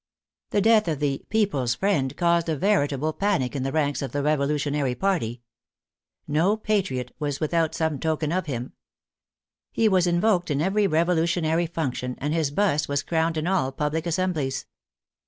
The 0.49 0.61
death 0.61 0.87
of 0.87 0.99
the" 0.99 1.23
people's 1.29 1.75
friend" 1.75 2.17
caused 2.17 2.49
a 2.49 2.55
veritable 2.55 3.13
panic 3.13 3.55
in 3.55 3.61
the 3.61 3.71
ranks 3.71 4.01
of 4.01 4.13
the 4.13 4.23
revolutionary 4.23 4.95
party. 4.95 5.43
No" 6.27 6.57
patriot" 6.57 7.11
was 7.19 7.39
without 7.39 7.75
some 7.75 7.99
token 7.99 8.31
of 8.31 8.47
him. 8.47 8.73
He 9.71 9.87
was 9.87 10.07
in 10.07 10.19
voked 10.19 10.49
in 10.49 10.59
every 10.59 10.87
revolutionary 10.87 11.67
function, 11.67 12.15
and 12.17 12.33
his 12.33 12.49
bust 12.49 12.89
was 12.89 13.03
crowned 13.03 13.37
in 13.37 13.45
all 13.45 13.71
public 13.71 14.07
assemblies. 14.07 14.65